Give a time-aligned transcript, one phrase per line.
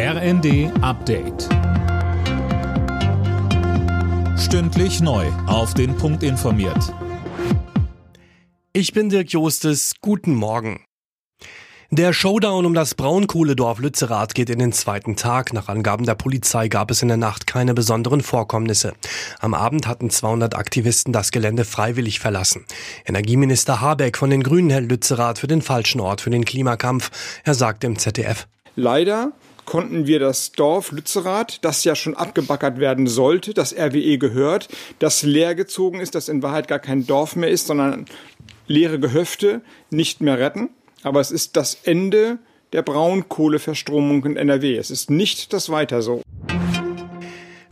[0.00, 1.48] RND Update.
[4.38, 5.26] Stündlich neu.
[5.48, 6.94] Auf den Punkt informiert.
[8.72, 9.94] Ich bin Dirk Jostes.
[10.00, 10.84] Guten Morgen.
[11.90, 15.52] Der Showdown um das Braunkohledorf Lützerath geht in den zweiten Tag.
[15.52, 18.92] Nach Angaben der Polizei gab es in der Nacht keine besonderen Vorkommnisse.
[19.40, 22.66] Am Abend hatten 200 Aktivisten das Gelände freiwillig verlassen.
[23.04, 27.10] Energieminister Habeck von den Grünen hält Lützerath für den falschen Ort für den Klimakampf.
[27.42, 28.46] Er sagte im ZDF.
[28.76, 29.32] Leider
[29.68, 35.24] konnten wir das Dorf Lützerath, das ja schon abgebackert werden sollte, das RWE gehört, das
[35.24, 38.06] leergezogen ist, das in Wahrheit gar kein Dorf mehr ist, sondern
[38.66, 39.60] leere Gehöfte,
[39.90, 40.70] nicht mehr retten.
[41.02, 42.38] Aber es ist das Ende
[42.72, 44.74] der Braunkohleverstromung in NRW.
[44.78, 46.22] Es ist nicht das Weiter so.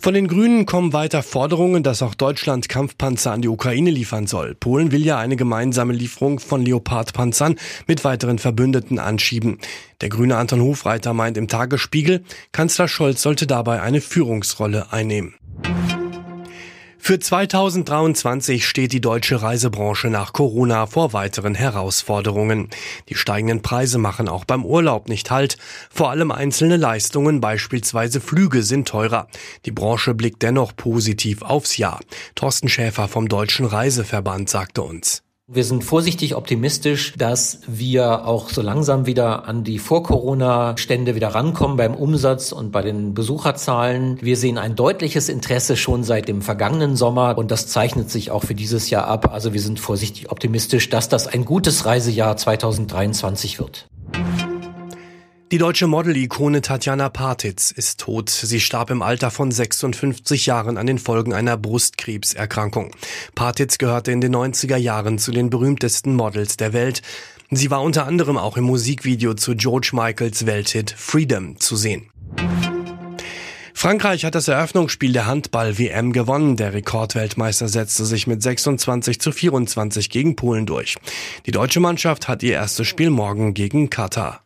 [0.07, 4.55] Von den Grünen kommen weiter Forderungen, dass auch Deutschland Kampfpanzer an die Ukraine liefern soll.
[4.55, 7.57] Polen will ja eine gemeinsame Lieferung von Leopardpanzern
[7.88, 9.59] mit weiteren Verbündeten anschieben.
[10.01, 15.35] Der grüne Anton Hofreiter meint im Tagesspiegel, Kanzler Scholz sollte dabei eine Führungsrolle einnehmen.
[17.07, 22.69] Für 2023 steht die deutsche Reisebranche nach Corona vor weiteren Herausforderungen.
[23.09, 25.57] Die steigenden Preise machen auch beim Urlaub nicht Halt.
[25.88, 29.29] Vor allem einzelne Leistungen, beispielsweise Flüge, sind teurer.
[29.66, 32.01] Die Branche blickt dennoch positiv aufs Jahr.
[32.35, 35.23] Thorsten Schäfer vom Deutschen Reiseverband sagte uns.
[35.49, 41.77] Wir sind vorsichtig optimistisch, dass wir auch so langsam wieder an die Vor-Corona-Stände wieder rankommen
[41.77, 44.19] beim Umsatz und bei den Besucherzahlen.
[44.21, 48.43] Wir sehen ein deutliches Interesse schon seit dem vergangenen Sommer und das zeichnet sich auch
[48.43, 49.33] für dieses Jahr ab.
[49.33, 53.87] Also wir sind vorsichtig optimistisch, dass das ein gutes Reisejahr 2023 wird.
[55.52, 58.30] Die deutsche Model-Ikone Tatjana Partitz ist tot.
[58.30, 62.91] Sie starb im Alter von 56 Jahren an den Folgen einer Brustkrebserkrankung.
[63.37, 67.00] Partitz gehörte in den 90er Jahren zu den berühmtesten Models der Welt.
[67.53, 72.10] Sie war unter anderem auch im Musikvideo zu George Michaels Welthit Freedom zu sehen.
[73.72, 76.56] Frankreich hat das Eröffnungsspiel der Handball-WM gewonnen.
[76.56, 80.97] Der Rekordweltmeister setzte sich mit 26 zu 24 gegen Polen durch.
[81.44, 84.45] Die deutsche Mannschaft hat ihr erstes Spiel morgen gegen Katar.